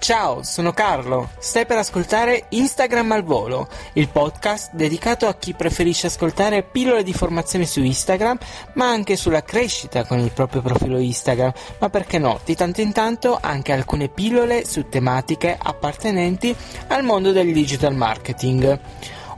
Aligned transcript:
Ciao, 0.00 0.42
sono 0.42 0.72
Carlo. 0.72 1.28
Stai 1.38 1.66
per 1.66 1.76
ascoltare 1.76 2.46
Instagram 2.48 3.12
al 3.12 3.22
volo, 3.22 3.68
il 3.92 4.08
podcast 4.08 4.72
dedicato 4.72 5.26
a 5.26 5.34
chi 5.34 5.52
preferisce 5.52 6.06
ascoltare 6.06 6.62
pillole 6.62 7.02
di 7.02 7.12
formazione 7.12 7.66
su 7.66 7.82
Instagram, 7.82 8.38
ma 8.72 8.88
anche 8.88 9.14
sulla 9.14 9.42
crescita 9.42 10.06
con 10.06 10.18
il 10.18 10.30
proprio 10.30 10.62
profilo 10.62 10.98
Instagram, 10.98 11.52
ma 11.80 11.90
perché 11.90 12.16
no, 12.16 12.40
di 12.46 12.54
tanto 12.54 12.80
in 12.80 12.92
tanto 12.92 13.38
anche 13.38 13.72
alcune 13.72 14.08
pillole 14.08 14.64
su 14.64 14.88
tematiche 14.88 15.54
appartenenti 15.60 16.56
al 16.86 17.04
mondo 17.04 17.30
del 17.30 17.52
digital 17.52 17.94
marketing. 17.94 18.80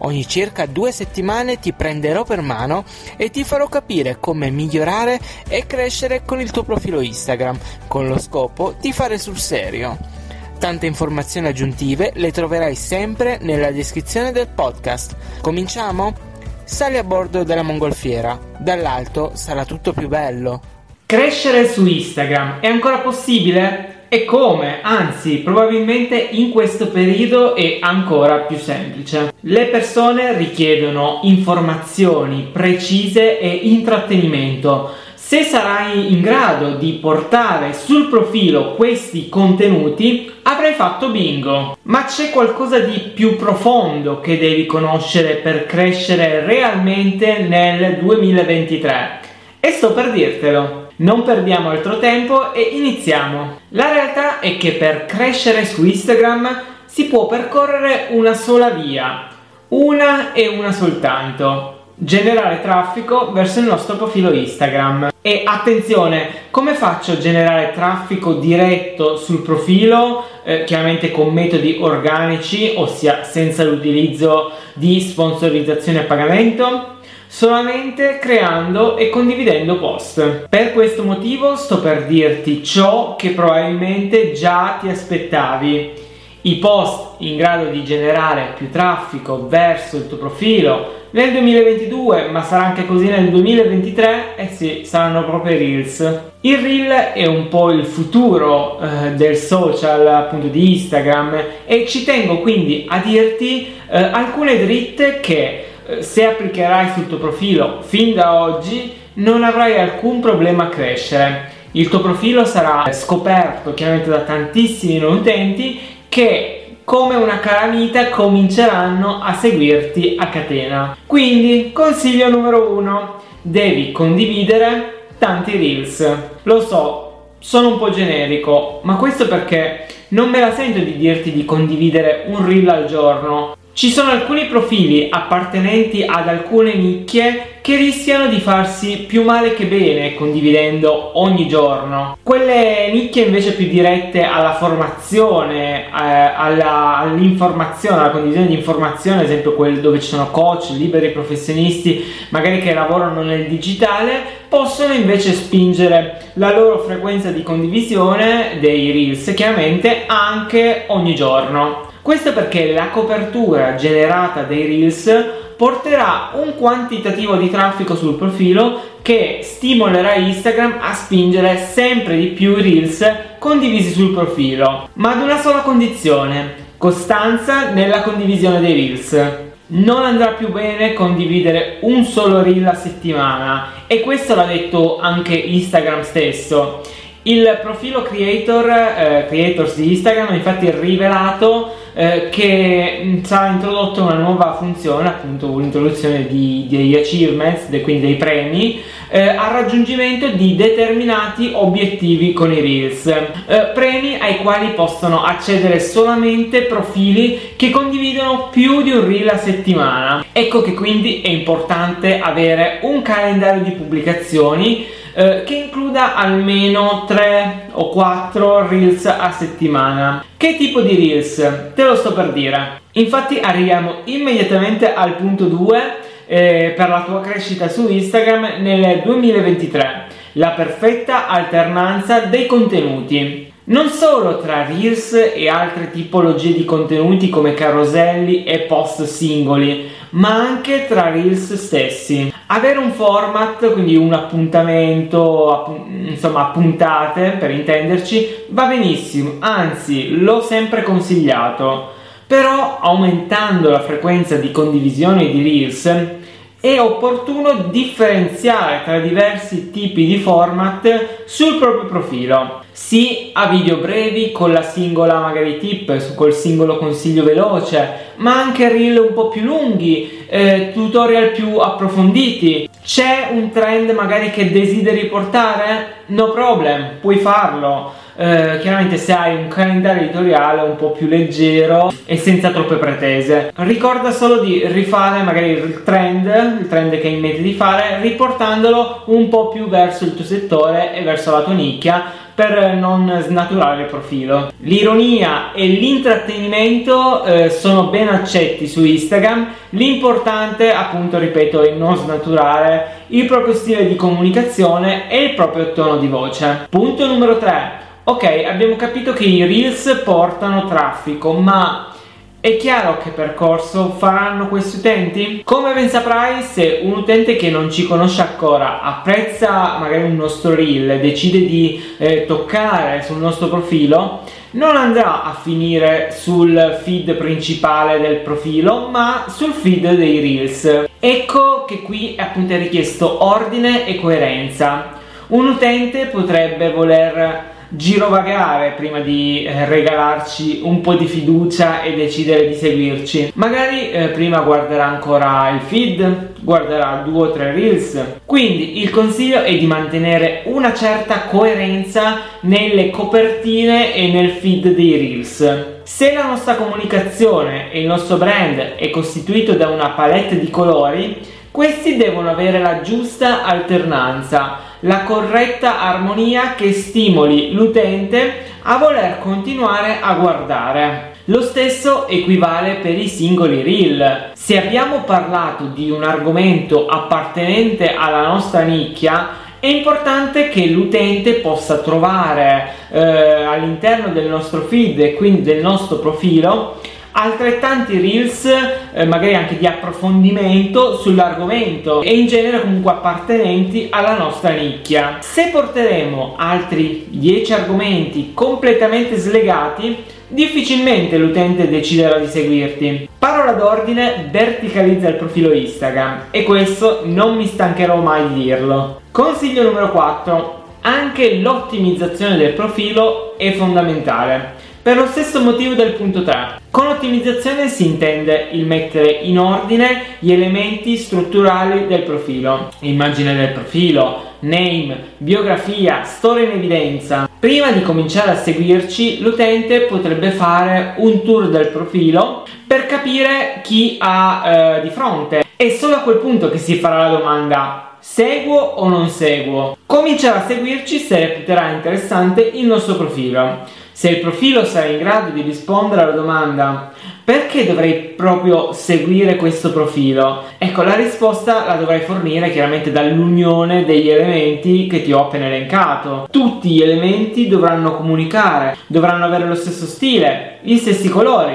Ogni 0.05 0.27
circa 0.29 0.67
due 0.67 0.93
settimane 0.93 1.59
ti 1.59 1.73
prenderò 1.73 2.23
per 2.23 2.41
mano 2.41 2.85
e 3.17 3.31
ti 3.31 3.43
farò 3.43 3.67
capire 3.67 4.21
come 4.21 4.49
migliorare 4.51 5.19
e 5.49 5.67
crescere 5.67 6.23
con 6.25 6.41
il 6.41 6.53
tuo 6.53 6.63
profilo 6.63 7.01
Instagram, 7.01 7.59
con 7.89 8.07
lo 8.07 8.21
scopo 8.21 8.77
di 8.81 8.93
fare 8.93 9.19
sul 9.19 9.39
serio. 9.39 10.22
Tante 10.63 10.87
informazioni 10.87 11.49
aggiuntive 11.49 12.13
le 12.15 12.31
troverai 12.31 12.77
sempre 12.77 13.37
nella 13.43 13.73
descrizione 13.73 14.31
del 14.31 14.47
podcast. 14.47 15.17
Cominciamo? 15.41 16.15
Sali 16.63 16.99
a 16.99 17.03
bordo 17.03 17.43
della 17.43 17.65
mongolfiera, 17.65 18.39
dall'alto 18.59 19.33
sarà 19.35 19.65
tutto 19.65 19.93
più 19.93 20.07
bello. 20.07 20.61
Crescere 21.05 21.69
su 21.69 21.85
Instagram 21.85 22.61
è 22.61 22.69
ancora 22.69 22.99
possibile? 22.99 24.05
E 24.09 24.25
come? 24.25 24.81
Anzi, 24.83 25.39
probabilmente 25.39 26.17
in 26.17 26.53
questo 26.53 26.91
periodo 26.91 27.57
è 27.57 27.79
ancora 27.81 28.43
più 28.43 28.57
semplice. 28.57 29.33
Le 29.41 29.65
persone 29.65 30.37
richiedono 30.37 31.23
informazioni 31.25 32.49
precise 32.53 33.41
e 33.41 33.49
intrattenimento 33.49 34.93
se 35.25 35.45
sarai 35.45 36.13
in 36.13 36.21
grado 36.21 36.75
di 36.75 36.99
portare 37.01 37.73
sul 37.73 38.09
profilo 38.09 38.75
questi 38.75 39.29
contenuti, 39.29 40.31
avrai 40.43 40.75
fatto 40.75 41.11
bingo. 41.11 41.79
Ma 41.83 42.05
c'è 42.05 42.31
qualcosa 42.31 42.81
di 42.81 42.99
più 43.15 43.37
profondo 43.37 44.21
che 44.21 44.37
devi 44.37 44.67
conoscere 44.67 45.37
per 45.37 45.65
crescere 45.65 46.45
realmente 46.45 47.39
nel 47.39 47.99
2023. 48.01 49.21
E 49.61 49.71
sto 49.71 49.93
per 49.93 50.11
dirtelo. 50.11 50.89
Non 50.97 51.23
perdiamo 51.23 51.71
altro 51.71 51.99
tempo 51.99 52.53
e 52.53 52.61
iniziamo. 52.61 53.61
La 53.71 53.93
realtà 53.93 54.41
è 54.41 54.59
che 54.59 54.73
per 54.73 55.07
crescere 55.07 55.65
su 55.65 55.85
Instagram 55.85 56.63
si 56.85 57.07
può 57.07 57.27
percorrere 57.27 58.09
una 58.11 58.35
sola 58.35 58.71
via, 58.71 59.29
una 59.69 60.33
e 60.33 60.49
una 60.49 60.73
soltanto 60.73 61.72
generare 62.05 62.61
traffico 62.61 63.31
verso 63.33 63.61
il 63.61 63.67
nostro 63.67 63.97
profilo 63.97 64.33
Instagram. 64.33 65.11
E 65.21 65.43
attenzione, 65.45 66.29
come 66.51 66.75
faccio 66.75 67.13
a 67.13 67.19
generare 67.19 67.71
traffico 67.73 68.35
diretto 68.35 69.17
sul 69.17 69.43
profilo? 69.43 70.25
Eh, 70.45 70.65
chiaramente 70.65 71.13
con 71.13 71.33
metodi 71.33 71.79
organici, 71.81 72.73
ossia 72.77 73.23
senza 73.23 73.63
l'utilizzo 73.63 74.51
di 74.75 75.01
sponsorizzazione 75.01 76.01
a 76.01 76.05
pagamento 76.05 76.91
solamente 77.29 78.19
creando 78.19 78.99
e 78.99 79.09
condividendo 79.09 79.79
post. 79.79 80.49
Per 80.51 80.75
questo 80.75 81.03
motivo 81.03 81.57
sto 81.57 81.81
per 81.81 82.05
dirti 82.05 82.63
ciò 82.63 83.17
che 83.17 83.31
probabilmente 83.31 84.33
già 84.33 84.77
ti 84.79 84.89
aspettavi. 84.89 86.02
I 86.45 86.57
post 86.57 87.15
in 87.19 87.37
grado 87.37 87.71
di 87.71 87.85
generare 87.85 88.55
più 88.57 88.69
traffico 88.69 89.47
verso 89.47 89.97
il 89.97 90.09
tuo 90.09 90.17
profilo 90.17 91.01
nel 91.11 91.31
2022, 91.31 92.31
ma 92.31 92.43
sarà 92.43 92.65
anche 92.65 92.85
così 92.85 93.07
nel 93.07 93.31
2023, 93.31 94.35
eh 94.35 94.49
sì, 94.49 94.83
saranno 94.85 95.25
proprio 95.25 95.55
i 95.55 95.59
Reels. 95.59 96.21
Il 96.41 96.59
Reel 96.59 96.91
è 97.13 97.27
un 97.27 97.47
po' 97.47 97.71
il 97.71 97.85
futuro 97.85 98.81
eh, 98.81 99.13
del 99.13 99.37
social, 99.37 100.05
appunto 100.09 100.49
di 100.49 100.73
Instagram, 100.73 101.45
e 101.65 101.87
ci 101.87 102.03
tengo 102.03 102.41
quindi 102.41 102.87
a 102.89 102.99
dirti 102.99 103.75
eh, 103.89 104.03
alcune 104.03 104.59
dritte 104.65 105.21
che 105.21 105.65
eh, 105.87 106.03
se 106.03 106.27
applicherai 106.27 106.93
sul 106.95 107.07
tuo 107.07 107.19
profilo 107.19 107.83
fin 107.83 108.15
da 108.15 108.41
oggi 108.41 108.93
non 109.15 109.45
avrai 109.45 109.79
alcun 109.79 110.19
problema 110.19 110.65
a 110.65 110.69
crescere. 110.69 111.51
Il 111.75 111.89
tuo 111.89 112.01
profilo 112.01 112.45
sarà 112.45 112.93
scoperto 112.93 113.73
chiaramente 113.73 114.11
da 114.11 114.21
tantissimi 114.21 115.03
utenti 115.03 115.81
che 116.13 116.77
come 116.85 117.15
una 117.15 117.39
calamita 117.39 118.11
cominceranno 118.11 119.23
a 119.23 119.33
seguirti 119.33 120.17
a 120.19 120.29
catena. 120.29 120.95
Quindi, 121.07 121.71
consiglio 121.73 122.29
numero 122.29 122.69
uno, 122.71 123.23
devi 123.41 123.93
condividere 123.93 125.07
tanti 125.17 125.53
reels. 125.53 126.07
Lo 126.43 126.61
so, 126.61 127.31
sono 127.39 127.69
un 127.69 127.79
po' 127.79 127.89
generico, 127.89 128.81
ma 128.83 128.97
questo 128.97 129.27
perché 129.27 129.87
non 130.09 130.29
me 130.29 130.41
la 130.41 130.53
sento 130.53 130.81
di 130.81 130.99
dirti 130.99 131.33
di 131.33 131.47
condividere 131.47 132.25
un 132.27 132.47
reel 132.47 132.69
al 132.69 132.85
giorno. 132.85 133.57
Ci 133.73 133.89
sono 133.89 134.11
alcuni 134.11 134.45
profili 134.45 135.09
appartenenti 135.11 136.05
ad 136.07 136.29
alcune 136.29 136.75
nicchie 136.75 137.61
che 137.63 137.77
rischiano 137.77 138.27
di 138.27 138.41
farsi 138.41 139.05
più 139.07 139.23
male 139.23 139.55
che 139.55 139.67
bene 139.67 140.15
condividendo 140.15 141.13
ogni 141.15 141.47
giorno. 141.47 142.19
Quelle 142.21 142.91
nicchie 142.93 143.27
invece 143.27 143.53
più 143.53 143.69
dirette 143.69 144.25
alla 144.25 144.55
formazione, 144.55 145.85
eh, 145.85 145.91
alla, 145.93 146.97
all'informazione, 146.97 148.01
alla 148.01 148.11
condivisione 148.11 148.49
di 148.49 148.55
informazioni, 148.55 149.21
ad 149.21 149.27
esempio 149.27 149.55
quelle 149.55 149.81
dove 149.81 150.01
ci 150.01 150.09
sono 150.09 150.31
coach, 150.33 150.71
liberi 150.71 151.11
professionisti, 151.11 152.05
magari 152.31 152.59
che 152.59 152.75
lavorano 152.75 153.23
nel 153.23 153.47
digitale, 153.47 154.41
possono 154.49 154.93
invece 154.93 155.33
spingere 155.33 156.31
la 156.35 156.53
loro 156.53 156.81
frequenza 156.81 157.31
di 157.31 157.45
condivisione 157.45 158.59
dei 158.59 158.91
reels, 158.91 159.33
chiaramente 159.37 160.03
anche 160.07 160.85
ogni 160.89 161.15
giorno. 161.15 161.91
Questo 162.03 162.33
perché 162.33 162.73
la 162.73 162.89
copertura 162.89 163.77
generata 163.77 164.43
dai 164.43 164.67
Reels 164.67 165.42
porterà 165.63 166.31
un 166.33 166.57
quantitativo 166.57 167.37
di 167.37 167.49
traffico 167.49 167.95
sul 167.95 168.17
profilo 168.17 168.81
che 169.01 169.43
stimolerà 169.45 170.17
Instagram 170.17 170.79
a 170.81 170.93
spingere 170.93 171.57
sempre 171.57 172.19
di 172.19 172.27
più 172.31 172.57
Reels 172.57 173.09
condivisi 173.39 173.93
sul 173.93 174.13
profilo, 174.13 174.89
ma 174.95 175.13
ad 175.13 175.23
una 175.23 175.39
sola 175.41 175.61
condizione, 175.61 176.71
costanza 176.79 177.71
nella 177.71 178.03
condivisione 178.03 178.59
dei 178.59 178.75
Reels. 178.75 179.33
Non 179.69 180.03
andrà 180.03 180.33
più 180.33 180.51
bene 180.51 180.95
condividere 180.95 181.77
un 181.83 182.03
solo 182.07 182.43
reel 182.43 182.67
a 182.67 182.75
settimana 182.75 183.85
e 183.87 184.01
questo 184.01 184.35
l'ha 184.35 184.47
detto 184.47 184.99
anche 184.99 185.37
Instagram 185.37 186.03
stesso. 186.03 186.81
Il 187.23 187.61
profilo 187.63 188.03
creator, 188.03 188.69
eh, 188.69 189.27
creators 189.29 189.77
di 189.77 189.93
Instagram 189.93 190.31
ha 190.31 190.35
infatti 190.35 190.69
rivelato 190.73 191.82
eh, 191.95 192.29
che 192.31 193.21
sarà 193.25 193.53
introdotta 193.53 194.03
una 194.03 194.15
nuova 194.15 194.57
funzione, 194.59 195.09
appunto 195.09 195.59
l'introduzione 195.59 196.27
di, 196.27 196.67
degli 196.69 196.95
achievements, 196.95 197.69
de, 197.69 197.81
quindi 197.81 198.07
dei 198.07 198.17
premi, 198.17 198.81
eh, 199.09 199.29
al 199.29 199.53
raggiungimento 199.53 200.29
di 200.29 200.57
determinati 200.57 201.51
obiettivi 201.53 202.33
con 202.33 202.51
i 202.51 202.61
Reels. 202.61 203.07
Eh, 203.07 203.71
premi 203.75 204.17
ai 204.19 204.39
quali 204.39 204.69
possono 204.69 205.23
accedere 205.23 205.81
solamente 205.81 206.63
profili 206.63 207.53
che 207.57 207.71
condividono 207.71 208.49
più 208.51 208.83
di 208.83 208.91
un 208.91 209.07
Reel 209.07 209.29
a 209.29 209.37
settimana. 209.37 210.25
Ecco 210.33 210.63
che 210.63 210.73
quindi 210.73 211.21
è 211.21 211.29
importante 211.29 212.21
avere 212.21 212.79
un 212.83 213.03
calendario 213.03 213.63
di 213.63 213.73
pubblicazioni 213.73 214.87
eh, 215.15 215.43
che 215.45 215.55
includa 215.55 216.15
almeno 216.15 217.05
3 217.07 217.69
o 217.73 217.89
4 217.91 218.69
reels 218.69 219.07
a 219.07 219.31
settimana. 219.31 220.25
Che 220.37 220.57
tipo 220.57 220.81
di 220.81 220.97
reels? 220.97 221.73
Te 221.75 221.85
lo 221.85 221.95
sto 221.95 222.13
per 222.13 222.33
dire. 222.33 222.81
Infatti 222.93 223.39
arriviamo 223.39 223.97
immediatamente 224.05 224.93
al 224.93 225.17
punto 225.17 225.45
2 225.45 225.97
eh, 226.27 226.73
per 226.77 226.89
la 226.89 227.05
tua 227.07 227.21
crescita 227.21 227.69
su 227.69 227.89
Instagram 227.89 228.61
nel 228.61 229.03
2023. 229.05 230.07
La 230.33 230.51
perfetta 230.51 231.29
alternanza 231.29 232.21
dei 232.21 232.47
contenuti. 232.47 233.51
Non 233.65 233.89
solo 233.91 234.39
tra 234.41 234.67
Reels 234.67 235.13
e 235.35 235.49
altre 235.49 235.91
tipologie 235.91 236.53
di 236.53 236.65
contenuti 236.65 237.29
come 237.29 237.55
caroselli 237.55 238.43
e 238.43 238.61
post 238.61 239.05
singoli, 239.05 239.89
ma 240.11 240.35
anche 240.35 240.87
tra 240.89 241.11
Reels 241.11 241.55
stessi. 241.55 242.33
Avere 242.55 242.79
un 242.79 242.93
format, 242.93 243.73
quindi 243.73 243.97
un 243.97 244.13
appuntamento, 244.13 245.87
insomma 245.89 246.51
puntate 246.53 247.37
per 247.39 247.51
intenderci, 247.51 248.45
va 248.49 248.67
benissimo, 248.67 249.37
anzi 249.39 250.19
l'ho 250.19 250.43
sempre 250.43 250.83
consigliato, 250.83 251.93
però 252.27 252.79
aumentando 252.79 253.71
la 253.71 253.81
frequenza 253.81 254.37
di 254.37 254.51
condivisione 254.51 255.31
di 255.31 255.43
reels 255.43 256.21
è 256.63 256.79
opportuno 256.81 257.55
differenziare 257.73 258.83
tra 258.85 259.01
diversi 259.01 259.73
tipi 259.73 260.07
di 260.07 260.19
format 260.19 261.25
sul 261.25 261.59
proprio 261.59 261.87
profilo. 261.87 262.63
Sì 262.71 263.31
a 263.33 263.49
video 263.49 263.79
brevi 263.79 264.31
con 264.31 264.53
la 264.53 264.63
singola 264.63 265.19
magari 265.19 265.59
tip, 265.59 266.15
col 266.15 266.33
singolo 266.33 266.79
consiglio 266.79 267.25
veloce, 267.25 268.13
ma 268.19 268.41
anche 268.41 268.69
reel 268.69 268.99
un 268.99 269.13
po' 269.13 269.27
più 269.27 269.43
lunghi, 269.43 270.25
eh, 270.29 270.71
tutorial 270.73 271.33
più 271.33 271.57
approfonditi. 271.57 272.69
C'è 272.81 273.31
un 273.33 273.51
trend 273.51 273.91
magari 273.91 274.31
che 274.31 274.53
desideri 274.53 275.07
portare? 275.07 275.95
No 276.07 276.31
problem, 276.31 276.99
puoi 277.01 277.17
farlo. 277.17 277.93
Eh, 278.15 278.59
chiaramente 278.61 278.97
se 278.97 279.13
hai 279.13 279.37
un 279.37 279.49
calendario 279.49 280.03
editoriale 280.03 280.63
un 280.63 280.77
po' 280.77 280.91
più 280.91 281.07
leggero 281.07 281.93
e 282.05 282.17
senza 282.17 282.51
troppe 282.51 282.77
pretese. 282.77 283.53
Ricorda 283.57 284.11
solo 284.11 284.39
di 284.39 284.63
rifare 284.67 285.23
magari 285.23 285.51
il 285.51 285.83
trend, 285.83 286.27
il 286.61 286.69
trend 286.69 286.99
che 287.01 287.07
hai 287.07 287.15
in 287.15 287.21
mente 287.21 287.43
di 287.43 287.55
fare, 287.55 288.01
riportandolo 288.01 289.05
un 289.07 289.29
po' 289.29 289.49
più 289.49 289.69
verso 289.69 290.05
il 290.05 290.15
tuo 290.15 290.25
settore 290.25 290.95
e 290.95 291.03
verso 291.03 291.31
la 291.31 291.43
tua 291.43 291.55
nicchia 291.55 292.21
per 292.35 292.75
non 292.75 293.21
snaturare 293.23 293.83
il 293.83 293.89
profilo. 293.89 294.53
L'ironia 294.61 295.53
e 295.53 295.67
l'intrattenimento 295.67 297.25
eh, 297.25 297.51
sono 297.51 297.89
ben 297.89 298.09
accetti 298.09 298.67
su 298.67 298.85
Instagram, 298.85 299.49
l'importante 299.71 300.73
appunto 300.73 301.19
ripeto 301.19 301.63
è 301.63 301.73
non 301.73 301.97
snaturare 301.97 303.01
il 303.09 303.27
proprio 303.27 303.55
stile 303.55 303.87
di 303.87 303.97
comunicazione 303.97 305.11
e 305.11 305.25
il 305.25 305.35
proprio 305.35 305.73
tono 305.73 305.99
di 305.99 306.09
voce. 306.09 306.67
Punto 306.71 307.07
numero 307.07 307.37
3. 307.39 307.91
Ok, 308.05 308.25
abbiamo 308.25 308.75
capito 308.75 309.13
che 309.13 309.23
i 309.23 309.45
reels 309.47 310.03
portano 310.05 310.67
traffico, 310.67 311.35
ma 311.35 311.95
è 312.41 312.57
chiaro 312.57 312.99
che 312.99 313.11
percorso 313.11 313.91
faranno 313.91 314.49
questi 314.49 314.79
utenti? 314.79 315.43
Come 315.45 315.73
ben 315.73 315.89
saprai, 315.89 316.43
se 316.43 316.81
un 316.83 316.95
utente 316.95 317.37
che 317.37 317.49
non 317.49 317.71
ci 317.71 317.87
conosce 317.87 318.23
ancora 318.23 318.83
apprezza 318.83 319.79
magari 319.79 320.03
un 320.03 320.17
nostro 320.17 320.53
reel, 320.53 320.99
decide 320.99 321.47
di 321.47 321.81
eh, 321.99 322.25
toccare 322.27 323.05
sul 323.05 323.19
nostro 323.19 323.47
profilo, 323.47 324.23
non 324.53 324.75
andrà 324.75 325.23
a 325.23 325.39
finire 325.41 326.11
sul 326.11 326.81
feed 326.83 327.15
principale 327.15 328.01
del 328.01 328.17
profilo, 328.17 328.89
ma 328.89 329.27
sul 329.29 329.53
feed 329.53 329.95
dei 329.95 330.19
reels. 330.19 330.87
Ecco 330.99 331.65
che 331.67 331.83
qui 331.83 332.17
appunto 332.19 332.53
è 332.53 332.59
richiesto 332.59 333.25
ordine 333.25 333.87
e 333.87 334.01
coerenza. 334.01 334.99
Un 335.29 335.47
utente 335.47 336.07
potrebbe 336.07 336.73
voler 336.73 337.51
girovagare 337.75 338.75
prima 338.77 339.01
di 339.01 339.45
eh, 339.45 339.65
regalarci 339.67 340.61
un 340.63 340.81
po' 340.81 340.95
di 340.95 341.07
fiducia 341.07 341.83
e 341.83 341.95
decidere 341.95 342.49
di 342.49 342.55
seguirci. 342.55 343.33
Magari 343.35 343.91
eh, 343.91 344.09
prima 344.09 344.41
guarderà 344.41 344.87
ancora 344.87 345.51
il 345.51 345.61
feed, 345.61 346.33
guarderà 346.41 347.03
due 347.05 347.29
o 347.29 347.31
tre 347.33 347.53
reels. 347.53 348.03
Quindi 348.25 348.81
il 348.81 348.91
consiglio 348.91 349.43
è 349.43 349.57
di 349.57 349.67
mantenere 349.67 350.43
una 350.47 350.75
certa 350.75 351.23
coerenza 351.23 352.19
nelle 352.41 352.91
copertine 352.91 353.95
e 353.95 354.09
nel 354.09 354.31
feed 354.31 354.75
dei 354.75 354.97
reels. 354.97 355.81
Se 355.83 356.13
la 356.13 356.27
nostra 356.27 356.55
comunicazione 356.55 357.73
e 357.73 357.81
il 357.81 357.87
nostro 357.87 358.17
brand 358.17 358.75
è 358.77 358.91
costituito 358.91 359.55
da 359.55 359.69
una 359.69 359.91
palette 359.91 360.39
di 360.39 360.51
colori, 360.51 361.21
questi 361.51 361.97
devono 361.97 362.31
avere 362.31 362.59
la 362.61 362.81
giusta 362.81 363.45
alternanza 363.45 364.71
la 364.85 365.03
corretta 365.03 365.81
armonia 365.81 366.55
che 366.55 366.73
stimoli 366.73 367.53
l'utente 367.53 368.45
a 368.63 368.79
voler 368.79 369.19
continuare 369.19 369.99
a 370.01 370.15
guardare. 370.15 371.11
Lo 371.27 371.43
stesso 371.43 372.09
equivale 372.09 372.79
per 372.83 372.99
i 372.99 373.07
singoli 373.07 373.63
reel. 373.63 374.31
Se 374.35 374.61
abbiamo 374.61 375.03
parlato 375.03 375.67
di 375.67 375.91
un 375.91 376.03
argomento 376.03 376.87
appartenente 376.87 377.95
alla 377.95 378.27
nostra 378.27 378.63
nicchia, 378.63 379.41
è 379.61 379.69
importante 379.69 380.49
che 380.49 380.67
l'utente 380.67 381.35
possa 381.35 381.79
trovare 381.79 382.73
eh, 382.91 383.01
all'interno 383.01 384.09
del 384.13 384.27
nostro 384.27 384.63
feed 384.63 384.99
e 384.99 385.15
quindi 385.15 385.43
del 385.43 385.63
nostro 385.63 385.99
profilo 385.99 386.81
altrettanti 387.13 388.01
reels, 388.01 388.45
eh, 388.93 389.05
magari 389.05 389.35
anche 389.35 389.59
di 389.59 389.67
approfondimento 389.67 390.97
sull'argomento 390.97 392.03
e 392.03 392.17
in 392.17 392.27
genere 392.27 392.61
comunque 392.61 392.91
appartenenti 392.93 393.89
alla 393.91 394.17
nostra 394.17 394.51
nicchia. 394.51 395.19
Se 395.21 395.49
porteremo 395.51 396.35
altri 396.37 397.07
10 397.09 397.53
argomenti 397.53 398.33
completamente 398.35 399.17
slegati, 399.17 400.05
difficilmente 400.29 401.19
l'utente 401.19 401.69
deciderà 401.69 402.19
di 402.19 402.27
seguirti. 402.27 403.09
Parola 403.19 403.53
d'ordine, 403.53 404.29
verticalizza 404.31 405.09
il 405.09 405.17
profilo 405.17 405.53
Instagram 405.53 406.25
e 406.31 406.43
questo 406.43 407.03
non 407.05 407.37
mi 407.37 407.47
stancherò 407.47 407.97
mai 408.01 408.29
di 408.29 408.43
dirlo. 408.45 409.03
Consiglio 409.11 409.63
numero 409.63 409.91
4. 409.91 410.61
Anche 410.81 411.37
l'ottimizzazione 411.37 412.37
del 412.37 412.55
profilo 412.55 413.37
è 413.37 413.53
fondamentale. 413.53 414.61
Per 414.83 414.97
lo 414.97 415.07
stesso 415.07 415.41
motivo 415.41 415.75
del 415.75 415.93
punto 415.93 416.25
3. 416.25 416.59
Con 416.69 416.89
ottimizzazione 416.89 417.69
si 417.69 417.87
intende 417.87 418.49
il 418.51 418.67
mettere 418.67 419.13
in 419.13 419.39
ordine 419.39 420.17
gli 420.19 420.33
elementi 420.33 420.97
strutturali 420.97 421.87
del 421.87 422.03
profilo, 422.03 422.73
immagine 422.81 423.37
del 423.37 423.53
profilo, 423.53 424.31
name, 424.41 425.11
biografia, 425.19 426.03
storia 426.03 426.47
in 426.47 426.57
evidenza. 426.57 427.31
Prima 427.39 427.71
di 427.71 427.83
cominciare 427.83 428.33
a 428.33 428.37
seguirci, 428.37 429.21
l'utente 429.21 429.83
potrebbe 429.83 430.33
fare 430.33 430.95
un 430.97 431.23
tour 431.23 431.49
del 431.49 431.69
profilo 431.69 432.45
per 432.67 432.87
capire 432.87 433.61
chi 433.63 433.99
ha 434.01 434.43
eh, 434.45 434.81
di 434.83 434.91
fronte. 434.91 435.45
È 435.55 435.69
solo 435.69 435.95
a 435.95 436.01
quel 436.01 436.17
punto 436.17 436.51
che 436.51 436.59
si 436.59 436.75
farà 436.75 437.09
la 437.09 437.17
domanda 437.17 437.99
seguo 438.01 438.59
o 438.59 438.89
non 438.89 439.09
seguo. 439.09 439.77
Comincerà 439.87 440.43
a 440.43 440.47
seguirci 440.49 440.99
se 440.99 441.21
reputerà 441.21 441.71
interessante 441.71 442.43
il 442.43 442.67
nostro 442.67 442.97
profilo. 442.97 443.61
Se 444.03 444.11
il 444.11 444.19
profilo 444.19 444.65
sarà 444.65 444.87
in 444.87 444.99
grado 444.99 445.31
di 445.31 445.43
rispondere 445.43 446.03
alla 446.03 446.11
domanda 446.11 446.93
perché 447.23 447.65
dovrei 447.65 447.95
proprio 448.17 448.73
seguire 448.73 449.37
questo 449.37 449.71
profilo? 449.71 450.43
Ecco, 450.59 450.83
la 450.83 450.97
risposta 450.97 451.65
la 451.67 451.77
dovrai 451.77 452.01
fornire 452.01 452.51
chiaramente 452.51 452.91
dall'unione 452.91 453.85
degli 453.85 454.09
elementi 454.09 454.89
che 454.89 455.05
ti 455.05 455.13
ho 455.13 455.27
appena 455.27 455.47
elencato. 455.47 456.27
Tutti 456.29 456.71
gli 456.71 456.83
elementi 456.83 457.47
dovranno 457.47 457.95
comunicare, 457.95 458.77
dovranno 458.89 459.25
avere 459.25 459.47
lo 459.47 459.55
stesso 459.55 459.87
stile, 459.87 460.59
gli 460.63 460.79
stessi 460.79 461.09
colori, 461.09 461.55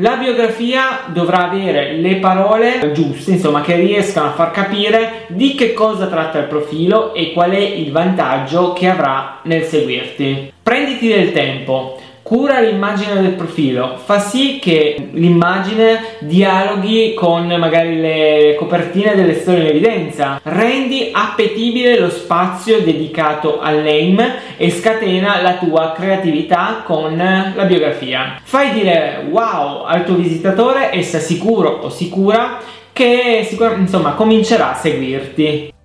la 0.00 0.16
biografia 0.16 1.02
dovrà 1.08 1.50
avere 1.50 1.92
le 1.96 2.16
parole 2.16 2.90
giuste, 2.92 3.32
insomma, 3.32 3.60
che 3.60 3.76
riescano 3.76 4.28
a 4.28 4.32
far 4.32 4.50
capire 4.50 5.26
di 5.28 5.54
che 5.54 5.74
cosa 5.74 6.06
tratta 6.06 6.38
il 6.38 6.46
profilo 6.46 7.12
e 7.12 7.32
qual 7.32 7.50
è 7.50 7.58
il 7.58 7.92
vantaggio 7.92 8.72
che 8.72 8.88
avrà 8.88 9.40
nel 9.44 9.64
seguirti. 9.64 10.52
Prenditi 10.62 11.08
del 11.08 11.32
tempo, 11.32 12.00
cura 12.30 12.60
l'immagine 12.60 13.20
del 13.20 13.32
profilo, 13.32 13.96
fa 14.04 14.20
sì 14.20 14.60
che 14.60 15.08
l'immagine 15.14 16.18
dialoghi 16.20 17.12
con 17.12 17.48
magari 17.58 18.00
le 18.00 18.54
copertine 18.56 19.16
delle 19.16 19.34
storie 19.34 19.62
in 19.62 19.66
evidenza, 19.66 20.40
rendi 20.44 21.10
appetibile 21.12 21.98
lo 21.98 22.08
spazio 22.08 22.82
dedicato 22.82 23.58
al 23.58 23.82
name 23.82 24.56
e 24.56 24.70
scatena 24.70 25.42
la 25.42 25.54
tua 25.54 25.92
creatività 25.92 26.82
con 26.84 27.16
la 27.16 27.64
biografia. 27.64 28.38
Fai 28.44 28.74
dire 28.74 29.26
wow 29.28 29.82
al 29.82 30.04
tuo 30.04 30.14
visitatore 30.14 30.92
e 30.92 31.02
sta 31.02 31.18
sicuro 31.18 31.80
o 31.82 31.88
sicura 31.88 32.58
che 32.92 33.44
insomma 33.76 34.12
comincerà 34.12 34.70
a 34.70 34.76
seguirti. 34.76 35.78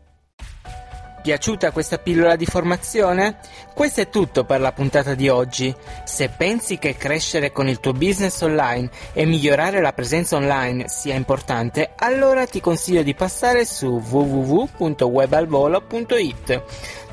Piaciuta 1.26 1.72
questa 1.72 1.98
pillola 1.98 2.36
di 2.36 2.46
formazione? 2.46 3.38
Questo 3.74 4.02
è 4.02 4.10
tutto 4.10 4.44
per 4.44 4.62
la 4.62 4.72
puntata 4.72 5.16
di 5.16 5.28
oggi. 5.28 5.76
Se 6.04 6.30
pensi 6.30 6.78
che 6.78 6.98
crescere 6.98 7.52
con 7.52 7.68
il 7.68 7.80
tuo 7.80 7.94
business 7.94 8.42
online 8.42 8.92
e 9.12 9.26
migliorare 9.26 9.82
la 9.82 9.92
presenza 9.92 10.36
online 10.36 10.88
sia 10.88 11.16
importante, 11.16 11.94
allora 11.96 12.46
ti 12.46 12.62
consiglio 12.62 13.02
di 13.02 13.16
passare 13.16 13.66
su 13.66 14.00
www.webalvolo.it. 14.08 16.62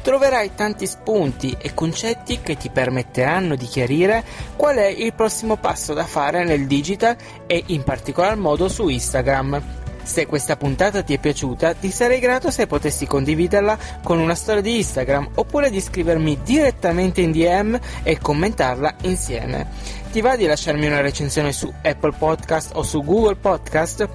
Troverai 0.03 0.55
tanti 0.55 0.87
spunti 0.87 1.57
e 1.59 1.73
concetti 1.73 2.41
che 2.43 2.59
ti 2.59 2.69
permetteranno 2.69 3.55
di 3.55 3.65
chiarire 3.65 4.23
qual 4.57 4.77
è 4.77 4.89
il 4.89 5.15
prossimo 5.15 5.57
passo 5.57 5.95
da 5.95 6.05
fare 6.05 6.45
nel 6.45 6.67
digital 6.67 7.17
e 7.47 7.63
in 7.69 7.83
particolar 7.83 8.37
modo 8.37 8.69
su 8.69 8.89
Instagram. 8.89 9.81
Se 10.03 10.27
questa 10.27 10.57
puntata 10.57 11.03
ti 11.03 11.15
è 11.15 11.19
piaciuta, 11.19 11.75
ti 11.75 11.91
sarei 11.91 12.19
grato 12.19 12.51
se 12.51 12.67
potessi 12.67 13.07
condividerla 13.07 13.79
con 14.03 14.19
una 14.19 14.35
storia 14.35 14.61
di 14.61 14.77
Instagram 14.77 15.31
oppure 15.37 15.71
di 15.71 15.81
scrivermi 15.81 16.41
direttamente 16.43 17.21
in 17.21 17.33
DM 17.33 17.79
e 18.03 18.19
commentarla 18.19 18.97
insieme. 19.03 20.01
Ti 20.11 20.21
va 20.21 20.37
di 20.37 20.45
lasciarmi 20.45 20.87
una 20.87 21.01
recensione 21.01 21.53
su 21.53 21.73
Apple 21.83 22.13
Podcast 22.19 22.73
o 22.75 22.83
su 22.83 23.03
Google 23.03 23.37
Podcast? 23.37 24.07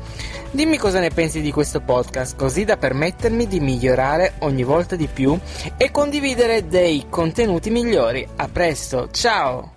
Dimmi 0.51 0.77
cosa 0.77 0.99
ne 0.99 1.09
pensi 1.09 1.41
di 1.41 1.51
questo 1.51 1.81
podcast, 1.81 2.35
così 2.35 2.65
da 2.65 2.77
permettermi 2.77 3.47
di 3.47 3.59
migliorare 3.59 4.33
ogni 4.39 4.63
volta 4.63 4.95
di 4.95 5.07
più 5.07 5.37
e 5.75 5.89
condividere 5.89 6.67
dei 6.67 7.07
contenuti 7.09 7.69
migliori. 7.69 8.27
A 8.35 8.47
presto, 8.47 9.09
ciao! 9.11 9.76